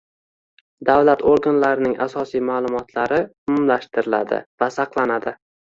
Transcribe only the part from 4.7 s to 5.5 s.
saqlanadi.